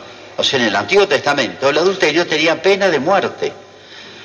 en 0.54 0.62
el 0.62 0.76
Antiguo 0.76 1.06
Testamento, 1.06 1.68
el 1.68 1.78
adulterio 1.78 2.26
tenía 2.26 2.61
pena 2.61 2.88
de 2.88 2.99
muerte. 2.99 3.52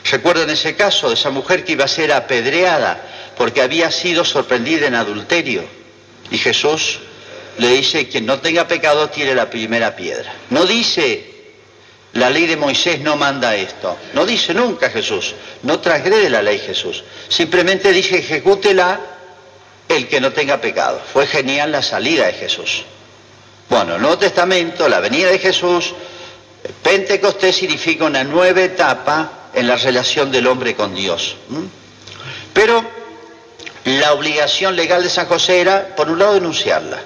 ¿Recuerdan 0.09 0.49
ese 0.49 0.75
caso 0.75 1.09
de 1.09 1.15
esa 1.15 1.29
mujer 1.29 1.65
que 1.65 1.73
iba 1.73 1.85
a 1.85 1.89
ser 1.89 2.13
apedreada 2.13 3.01
porque 3.35 3.61
había 3.61 3.91
sido 3.91 4.23
sorprendida 4.23 4.87
en 4.87 4.95
adulterio? 4.95 5.65
Y 6.31 6.37
Jesús 6.37 6.99
le 7.57 7.69
dice, 7.69 8.07
quien 8.07 8.25
no 8.25 8.39
tenga 8.39 8.67
pecado 8.67 9.09
tiene 9.09 9.35
la 9.35 9.49
primera 9.49 9.95
piedra. 9.95 10.33
No 10.49 10.65
dice 10.65 11.35
la 12.13 12.29
ley 12.29 12.47
de 12.47 12.57
Moisés 12.57 12.99
no 13.01 13.15
manda 13.15 13.55
esto. 13.55 13.97
No 14.13 14.25
dice 14.25 14.53
nunca 14.53 14.89
Jesús. 14.89 15.35
No 15.63 15.79
transgrede 15.79 16.29
la 16.29 16.41
ley 16.41 16.57
Jesús. 16.59 17.03
Simplemente 17.27 17.91
dice 17.91 18.19
ejecútela 18.19 18.99
el 19.87 20.07
que 20.07 20.19
no 20.19 20.31
tenga 20.31 20.59
pecado. 20.59 21.01
Fue 21.13 21.27
genial 21.27 21.71
la 21.71 21.83
salida 21.83 22.25
de 22.25 22.33
Jesús. 22.33 22.85
Bueno, 23.69 23.95
el 23.95 24.01
Nuevo 24.01 24.17
Testamento, 24.17 24.87
la 24.87 24.99
venida 24.99 25.29
de 25.29 25.39
Jesús, 25.39 25.93
Pentecostés 26.81 27.55
significa 27.55 28.05
una 28.05 28.23
nueva 28.23 28.61
etapa 28.61 29.49
en 29.53 29.67
la 29.67 29.75
relación 29.75 30.31
del 30.31 30.47
hombre 30.47 30.75
con 30.75 30.95
Dios. 30.95 31.35
Pero 32.53 32.83
la 33.85 34.13
obligación 34.13 34.75
legal 34.75 35.03
de 35.03 35.09
San 35.09 35.27
José 35.27 35.61
era, 35.61 35.95
por 35.95 36.09
un 36.09 36.19
lado, 36.19 36.33
denunciarla, 36.33 36.99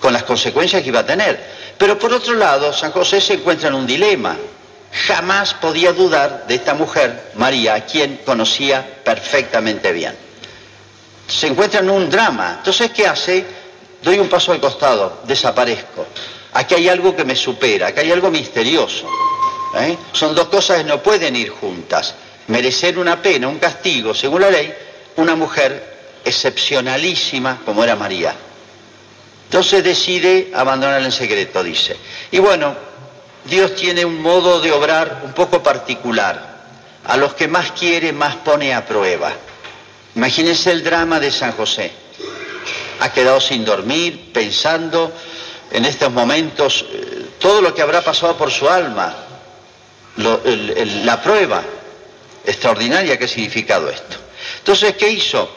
con 0.00 0.12
las 0.12 0.24
consecuencias 0.24 0.82
que 0.82 0.88
iba 0.88 1.00
a 1.00 1.06
tener. 1.06 1.38
Pero 1.78 1.98
por 1.98 2.12
otro 2.12 2.34
lado, 2.34 2.72
San 2.72 2.92
José 2.92 3.20
se 3.20 3.34
encuentra 3.34 3.68
en 3.68 3.74
un 3.74 3.86
dilema. 3.86 4.36
Jamás 5.06 5.54
podía 5.54 5.92
dudar 5.92 6.46
de 6.46 6.54
esta 6.54 6.74
mujer, 6.74 7.32
María, 7.34 7.74
a 7.74 7.80
quien 7.84 8.18
conocía 8.18 9.02
perfectamente 9.02 9.92
bien. 9.92 10.14
Se 11.26 11.48
encuentra 11.48 11.80
en 11.80 11.90
un 11.90 12.08
drama. 12.10 12.56
Entonces, 12.58 12.90
¿qué 12.92 13.06
hace? 13.06 13.44
Doy 14.04 14.18
un 14.18 14.28
paso 14.28 14.52
al 14.52 14.60
costado, 14.60 15.22
desaparezco. 15.24 16.06
Aquí 16.52 16.74
hay 16.74 16.88
algo 16.88 17.16
que 17.16 17.24
me 17.24 17.34
supera, 17.34 17.88
aquí 17.88 18.00
hay 18.00 18.12
algo 18.12 18.30
misterioso. 18.30 19.08
¿eh? 19.80 19.96
Son 20.12 20.34
dos 20.34 20.48
cosas 20.48 20.78
que 20.78 20.84
no 20.84 21.02
pueden 21.02 21.34
ir 21.34 21.48
juntas. 21.48 22.14
Merecer 22.48 22.98
una 22.98 23.22
pena, 23.22 23.48
un 23.48 23.58
castigo, 23.58 24.14
según 24.14 24.42
la 24.42 24.50
ley, 24.50 24.72
una 25.16 25.34
mujer 25.34 26.20
excepcionalísima 26.22 27.62
como 27.64 27.82
era 27.82 27.96
María. 27.96 28.34
Entonces 29.46 29.82
decide 29.82 30.52
abandonar 30.54 31.00
en 31.02 31.12
secreto, 31.12 31.62
dice. 31.62 31.96
Y 32.30 32.38
bueno, 32.40 32.74
Dios 33.46 33.74
tiene 33.74 34.04
un 34.04 34.20
modo 34.20 34.60
de 34.60 34.70
obrar 34.70 35.22
un 35.24 35.32
poco 35.32 35.62
particular. 35.62 36.52
A 37.06 37.16
los 37.16 37.34
que 37.34 37.48
más 37.48 37.72
quiere, 37.72 38.12
más 38.12 38.36
pone 38.36 38.74
a 38.74 38.84
prueba. 38.84 39.32
Imagínense 40.14 40.70
el 40.70 40.84
drama 40.84 41.20
de 41.20 41.30
San 41.30 41.52
José. 41.52 42.03
Ha 43.04 43.12
quedado 43.12 43.38
sin 43.38 43.64
dormir, 43.66 44.32
pensando 44.32 45.12
en 45.70 45.84
estos 45.84 46.10
momentos 46.10 46.86
eh, 46.90 47.26
todo 47.38 47.60
lo 47.60 47.74
que 47.74 47.82
habrá 47.82 48.00
pasado 48.00 48.34
por 48.36 48.50
su 48.50 48.68
alma, 48.68 49.14
la 50.16 51.20
prueba 51.20 51.62
extraordinaria 52.46 53.18
que 53.18 53.24
ha 53.24 53.28
significado 53.28 53.90
esto. 53.90 54.16
Entonces, 54.58 54.96
¿qué 54.96 55.10
hizo? 55.10 55.50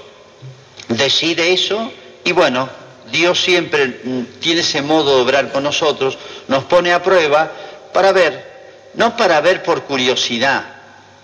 Decide 0.90 1.54
eso 1.54 1.92
y 2.26 2.34
bueno, 2.34 2.70
Dios 3.12 3.40
siempre 3.40 4.02
mm, 4.04 4.24
tiene 4.42 4.62
ese 4.62 4.82
modo 4.82 5.16
de 5.16 5.22
obrar 5.22 5.52
con 5.52 5.64
nosotros, 5.64 6.18
nos 6.50 6.66
pone 6.66 6.92
a 6.92 7.02
prueba 7.02 7.50
para 7.94 8.12
ver, 8.12 8.92
no 8.96 9.16
para 9.16 9.40
ver 9.40 9.64
por 9.64 9.84
curiosidad, 9.84 10.66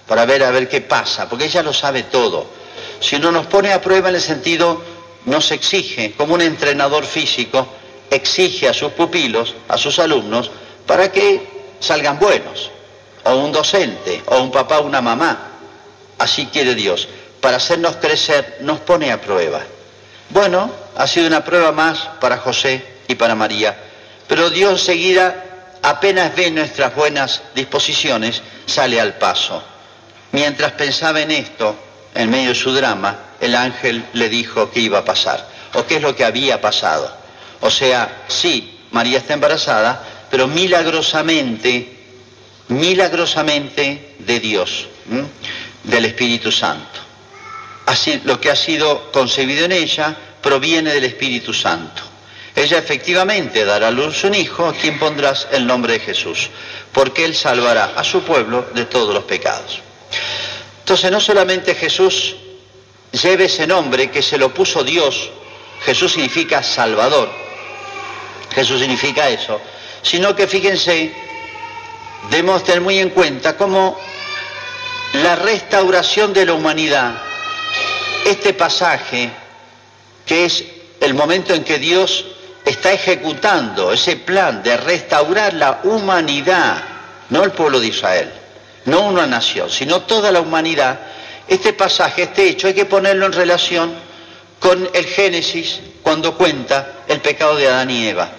para 0.08 0.26
ver 0.26 0.44
a 0.44 0.52
ver 0.52 0.70
qué 0.70 0.80
pasa, 0.80 1.28
porque 1.28 1.46
ella 1.46 1.64
lo 1.64 1.74
sabe 1.74 2.04
todo, 2.04 2.48
sino 3.02 3.32
nos 3.32 3.48
pone 3.48 3.74
a 3.74 3.82
prueba 3.82 4.08
en 4.10 4.16
el 4.16 4.22
sentido, 4.22 4.82
nos 5.26 5.52
exige, 5.52 6.14
como 6.18 6.34
un 6.34 6.42
entrenador 6.42 7.06
físico, 7.06 7.68
exige 8.10 8.68
a 8.70 8.74
sus 8.74 8.92
pupilos, 8.92 9.56
a 9.68 9.78
sus 9.78 10.00
alumnos, 10.00 10.52
para 10.86 11.12
que 11.12 11.42
salgan 11.80 12.20
buenos, 12.20 12.70
o 13.24 13.36
un 13.36 13.52
docente, 13.52 14.22
o 14.28 14.40
un 14.40 14.52
papá, 14.52 14.80
una 14.80 15.02
mamá. 15.02 15.52
Así 16.18 16.48
quiere 16.48 16.76
Dios. 16.76 17.08
Para 17.42 17.58
hacernos 17.58 17.98
crecer, 17.98 18.58
nos 18.62 18.80
pone 18.80 19.12
a 19.12 19.20
prueba. 19.20 19.62
Bueno, 20.30 20.72
ha 20.96 21.08
sido 21.08 21.28
una 21.28 21.44
prueba 21.44 21.72
más 21.72 22.00
para 22.20 22.38
José 22.38 22.84
y 23.08 23.16
para 23.16 23.36
María, 23.36 23.78
pero 24.28 24.50
Dios 24.50 24.80
enseguida, 24.80 25.44
apenas 25.82 26.36
ve 26.36 26.50
nuestras 26.52 26.96
buenas 26.96 27.42
disposiciones, 27.54 28.42
sale 28.66 29.00
al 29.00 29.16
paso. 29.16 29.62
Mientras 30.32 30.72
pensaba 30.72 31.22
en 31.22 31.32
esto, 31.32 31.76
en 32.14 32.30
medio 32.30 32.50
de 32.50 32.56
su 32.56 32.72
drama, 32.74 33.18
el 33.40 33.56
ángel 33.56 34.06
le 34.14 34.30
dijo 34.30 34.72
qué 34.72 34.80
iba 34.80 35.00
a 35.00 35.06
pasar, 35.06 35.48
o 35.74 35.86
qué 35.86 35.98
es 35.98 36.02
lo 36.02 36.16
que 36.16 36.26
había 36.26 36.62
pasado. 36.62 37.12
O 37.62 37.70
sea, 37.70 38.26
sí, 38.28 38.80
María 38.92 39.20
está 39.20 39.34
embarazada, 39.34 40.04
pero 40.30 40.48
milagrosamente, 40.48 41.98
milagrosamente 42.68 44.16
de 44.20 44.40
Dios, 44.40 44.88
del 45.84 46.06
Espíritu 46.06 46.52
Santo. 46.52 47.00
Así, 47.86 48.22
lo 48.24 48.40
que 48.40 48.50
ha 48.50 48.56
sido 48.56 49.12
concebido 49.12 49.66
en 49.66 49.74
ella 49.74 50.16
proviene 50.42 50.94
del 50.94 51.06
Espíritu 51.06 51.54
Santo. 51.54 52.02
Ella 52.56 52.78
efectivamente 52.78 53.66
dará 53.66 53.88
a 53.88 53.92
luz 53.92 54.24
un 54.24 54.36
hijo 54.36 54.68
a 54.68 54.74
quien 54.74 55.00
pondrás 55.00 55.48
el 55.52 55.66
nombre 55.66 55.94
de 55.94 56.00
Jesús, 56.00 56.50
porque 56.92 57.26
él 57.26 57.36
salvará 57.36 57.94
a 57.96 58.04
su 58.04 58.22
pueblo 58.22 58.68
de 58.76 58.86
todos 58.86 59.14
los 59.14 59.24
pecados. 59.24 59.82
Entonces 60.84 61.10
no 61.12 61.22
solamente 61.22 61.76
Jesús 61.76 62.36
lleve 63.14 63.46
ese 63.46 63.66
nombre 63.66 64.12
que 64.12 64.22
se 64.22 64.38
lo 64.38 64.54
puso 64.54 64.84
Dios, 64.84 65.30
Jesús 65.86 66.12
significa 66.12 66.62
Salvador, 66.62 67.32
Jesús 68.54 68.82
significa 68.82 69.30
eso, 69.30 69.62
sino 70.02 70.36
que 70.36 70.46
fíjense, 70.46 71.14
debemos 72.30 72.66
tener 72.66 72.82
muy 72.82 73.00
en 73.00 73.12
cuenta 73.12 73.56
cómo 73.56 73.98
la 75.14 75.38
restauración 75.38 76.34
de 76.34 76.48
la 76.48 76.54
humanidad, 76.54 77.14
este 78.26 78.54
pasaje, 78.54 79.32
que 80.26 80.44
es 80.44 80.66
el 81.00 81.14
momento 81.14 81.54
en 81.54 81.64
que 81.64 81.80
Dios 81.80 82.26
está 82.66 82.92
ejecutando 82.92 83.94
ese 83.94 84.18
plan 84.18 84.62
de 84.62 84.76
restaurar 84.76 85.54
la 85.54 85.80
humanidad, 85.86 86.84
no 87.30 87.42
el 87.46 87.52
pueblo 87.52 87.80
de 87.80 87.88
Israel, 87.88 88.43
no 88.86 89.08
una 89.08 89.26
nación, 89.26 89.70
sino 89.70 90.02
toda 90.02 90.32
la 90.32 90.42
humanidad, 90.42 91.00
este 91.48 91.74
pasaje, 91.74 92.24
este 92.24 92.48
hecho, 92.50 92.68
hay 92.68 92.74
que 92.74 92.86
ponerlo 92.86 93.26
en 93.26 93.34
relación 93.34 93.94
con 94.60 94.90
el 94.94 95.06
Génesis 95.06 95.80
cuando 96.02 96.38
cuenta 96.38 97.04
el 97.08 97.20
pecado 97.20 97.56
de 97.56 97.68
Adán 97.68 97.90
y 97.90 98.08
Eva. 98.08 98.30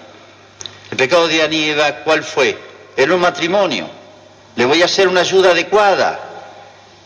El 0.91 0.97
pecado 0.97 1.29
de 1.29 1.41
Adán 1.41 1.53
y 1.53 1.65
Eva, 1.71 1.97
¿cuál 1.97 2.25
fue? 2.25 2.57
Era 2.97 3.15
un 3.15 3.21
matrimonio. 3.21 3.89
Le 4.57 4.65
voy 4.65 4.83
a 4.83 4.87
hacer 4.87 5.09
una 5.09 5.21
ayuda 5.21 5.51
adecuada. 5.51 6.21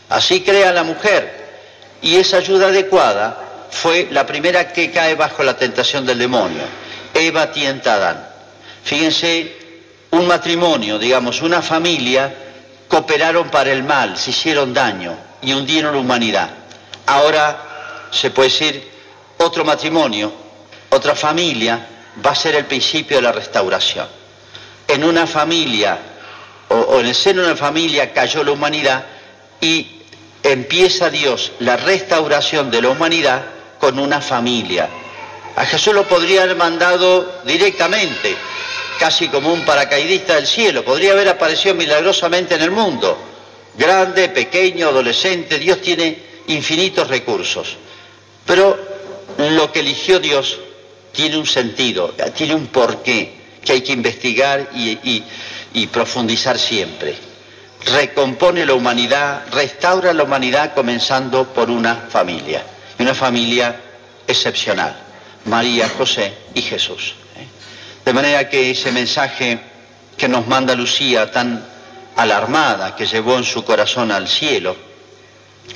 Así 0.09 0.43
crea 0.43 0.73
la 0.73 0.85
mujer. 0.85 1.49
Y 2.03 2.17
esa 2.17 2.37
ayuda 2.37 2.69
adecuada 2.69 3.67
fue 3.71 4.09
la 4.11 4.27
primera 4.27 4.73
que 4.73 4.91
cae 4.91 5.15
bajo 5.15 5.43
la 5.43 5.57
tentación 5.57 6.07
del 6.07 6.19
demonio. 6.19 6.63
Eva 7.15 7.51
tienta 7.51 7.95
a 7.95 7.97
Adán. 7.97 8.29
Fíjense, 8.85 9.57
un 10.11 10.27
matrimonio, 10.27 10.99
digamos, 10.99 11.43
una 11.43 11.61
familia 11.61 12.33
cooperaron 12.89 13.51
para 13.51 13.73
el 13.73 13.83
mal, 13.83 14.17
se 14.17 14.31
hicieron 14.31 14.73
daño 14.75 15.17
y 15.43 15.53
hundieron 15.53 15.95
la 15.95 16.01
humanidad. 16.01 16.51
Ahora 17.07 18.09
se 18.11 18.31
puede 18.31 18.49
decir 18.49 18.91
otro 19.39 19.65
matrimonio, 19.65 20.33
otra 20.91 21.15
familia 21.15 21.87
va 22.25 22.31
a 22.31 22.35
ser 22.35 22.57
el 22.57 22.65
principio 22.65 23.19
de 23.19 23.23
la 23.23 23.33
restauración. 23.33 24.07
En 24.87 25.05
una 25.05 25.27
familia 25.27 25.99
o, 26.69 27.01
en 27.01 27.07
el 27.07 27.15
seno 27.15 27.43
de 27.43 27.49
una 27.49 27.57
familia 27.57 28.13
cayó 28.13 28.43
la 28.43 28.53
humanidad 28.53 29.05
y 29.61 30.03
empieza 30.43 31.11
Dios 31.11 31.53
la 31.61 31.77
restauración 31.77 32.71
de 32.71 32.83
la 32.83 32.91
humanidad 32.91 33.43
con 33.79 33.99
una 33.99 34.21
familia. 34.21 34.89
A 35.57 35.65
Jesús 35.65 35.95
lo 35.95 36.05
podría 36.05 36.45
haber 36.45 36.57
mandado 36.57 37.41
directamente, 37.45 38.37
casi 38.99 39.29
como 39.29 39.53
un 39.53 39.65
paracaidista 39.65 40.35
del 40.35 40.47
cielo, 40.47 40.85
podría 40.85 41.13
haber 41.13 41.29
aparecido 41.29 41.75
milagrosamente 41.75 42.57
en 42.57 42.63
el 42.63 42.71
mundo. 42.71 43.17
Grande, 43.77 44.29
pequeño, 44.29 44.89
adolescente, 44.89 45.59
Dios 45.59 45.81
tiene 45.81 46.19
infinitos 46.49 47.09
recursos. 47.09 47.77
Pero 48.45 48.79
lo 49.39 49.71
que 49.71 49.81
eligió 49.81 50.19
Dios 50.19 50.59
tiene 51.13 51.37
un 51.37 51.47
sentido, 51.47 52.15
tiene 52.35 52.55
un 52.55 52.67
porqué 52.67 53.35
que 53.65 53.73
hay 53.73 53.81
que 53.83 53.93
investigar 53.93 54.71
y, 54.75 55.87
profundizar 55.87 56.59
siempre. 56.59 57.15
Recompone 57.85 58.67
la 58.67 58.75
humanidad, 58.75 59.43
restaura 59.53 60.13
la 60.13 60.25
humanidad 60.25 60.75
comenzando 60.75 61.53
por 61.53 61.71
una 61.71 61.95
familia, 61.95 62.65
y 62.99 63.03
una 63.03 63.15
familia 63.15 63.81
excepcional, 64.27 64.97
María, 65.45 65.89
José 65.89 66.33
y 66.55 66.63
Jesús. 66.63 67.15
De 68.09 68.15
manera 68.15 68.49
que 68.49 68.71
ese 68.71 68.91
mensaje 68.91 69.59
que 70.17 70.29
nos 70.29 70.47
manda 70.47 70.75
Lucía 70.75 71.31
tan 71.31 71.63
alarmada, 72.17 72.97
que 72.97 73.05
llevó 73.05 73.37
en 73.37 73.45
su 73.45 73.63
corazón 73.67 74.11
al 74.11 74.27
cielo, 74.27 74.75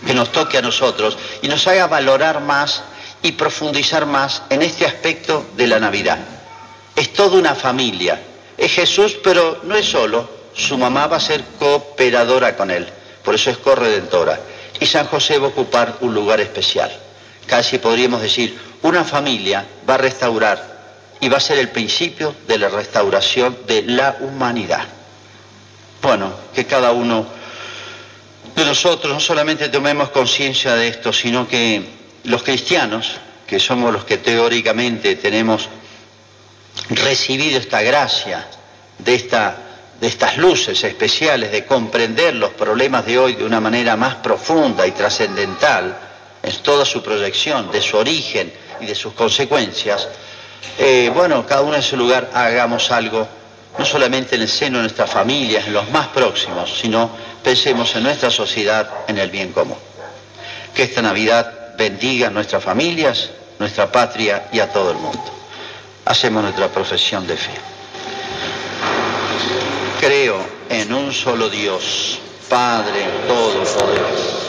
que 0.06 0.14
nos 0.14 0.32
toque 0.32 0.56
a 0.56 0.62
nosotros 0.62 1.18
y 1.42 1.48
nos 1.48 1.66
haga 1.66 1.88
valorar 1.88 2.40
más 2.40 2.84
y 3.20 3.32
profundizar 3.32 4.06
más 4.06 4.44
en 4.48 4.62
este 4.62 4.86
aspecto 4.86 5.44
de 5.58 5.66
la 5.66 5.78
Navidad. 5.78 6.20
Es 6.96 7.12
toda 7.12 7.38
una 7.38 7.54
familia. 7.54 8.18
Es 8.56 8.72
Jesús, 8.72 9.18
pero 9.22 9.60
no 9.64 9.76
es 9.76 9.84
solo. 9.84 10.26
Su 10.54 10.78
mamá 10.78 11.08
va 11.08 11.18
a 11.18 11.20
ser 11.20 11.44
cooperadora 11.58 12.56
con 12.56 12.70
él. 12.70 12.88
Por 13.22 13.34
eso 13.34 13.50
es 13.50 13.58
corredentora. 13.58 14.40
Y 14.80 14.86
San 14.86 15.06
José 15.06 15.36
va 15.36 15.48
a 15.48 15.50
ocupar 15.50 15.98
un 16.00 16.14
lugar 16.14 16.40
especial. 16.40 16.90
Casi 17.46 17.76
podríamos 17.76 18.22
decir, 18.22 18.58
una 18.80 19.04
familia 19.04 19.66
va 19.86 19.96
a 19.96 19.98
restaurar 19.98 20.71
y 21.22 21.28
va 21.28 21.36
a 21.36 21.40
ser 21.40 21.58
el 21.58 21.68
principio 21.68 22.34
de 22.48 22.58
la 22.58 22.68
restauración 22.68 23.58
de 23.64 23.82
la 23.82 24.16
humanidad. 24.22 24.84
Bueno, 26.02 26.34
que 26.52 26.66
cada 26.66 26.90
uno 26.90 27.24
de 28.56 28.64
nosotros 28.64 29.14
no 29.14 29.20
solamente 29.20 29.68
tomemos 29.68 30.10
conciencia 30.10 30.74
de 30.74 30.88
esto, 30.88 31.12
sino 31.12 31.46
que 31.46 31.80
los 32.24 32.42
cristianos, 32.42 33.12
que 33.46 33.60
somos 33.60 33.92
los 33.92 34.04
que 34.04 34.18
teóricamente 34.18 35.14
tenemos 35.14 35.68
recibido 36.90 37.60
esta 37.60 37.82
gracia 37.82 38.48
de, 38.98 39.14
esta, 39.14 39.56
de 40.00 40.08
estas 40.08 40.36
luces 40.38 40.82
especiales, 40.82 41.52
de 41.52 41.64
comprender 41.64 42.34
los 42.34 42.50
problemas 42.50 43.06
de 43.06 43.20
hoy 43.20 43.36
de 43.36 43.44
una 43.44 43.60
manera 43.60 43.94
más 43.94 44.16
profunda 44.16 44.84
y 44.88 44.90
trascendental, 44.90 45.96
en 46.42 46.56
toda 46.64 46.84
su 46.84 47.00
proyección, 47.00 47.70
de 47.70 47.80
su 47.80 47.96
origen 47.96 48.52
y 48.80 48.86
de 48.86 48.96
sus 48.96 49.12
consecuencias, 49.12 50.08
eh, 50.78 51.10
bueno, 51.14 51.46
cada 51.46 51.62
uno 51.62 51.76
en 51.76 51.82
su 51.82 51.96
lugar 51.96 52.30
hagamos 52.32 52.90
algo, 52.90 53.26
no 53.78 53.84
solamente 53.84 54.36
en 54.36 54.42
el 54.42 54.48
seno 54.48 54.78
de 54.78 54.84
nuestras 54.84 55.10
familias, 55.10 55.66
en 55.66 55.74
los 55.74 55.90
más 55.90 56.08
próximos, 56.08 56.72
sino 56.80 57.10
pensemos 57.42 57.94
en 57.96 58.04
nuestra 58.04 58.30
sociedad, 58.30 58.88
en 59.08 59.18
el 59.18 59.30
bien 59.30 59.52
común. 59.52 59.78
Que 60.74 60.84
esta 60.84 61.02
Navidad 61.02 61.76
bendiga 61.76 62.28
a 62.28 62.30
nuestras 62.30 62.62
familias, 62.62 63.30
nuestra 63.58 63.90
patria 63.90 64.48
y 64.52 64.60
a 64.60 64.72
todo 64.72 64.90
el 64.90 64.98
mundo. 64.98 65.24
Hacemos 66.04 66.42
nuestra 66.42 66.68
profesión 66.68 67.26
de 67.26 67.36
fe. 67.36 67.52
Creo 70.00 70.44
en 70.68 70.92
un 70.92 71.12
solo 71.12 71.48
Dios, 71.48 72.18
Padre 72.48 73.06
Todopoderoso 73.28 74.41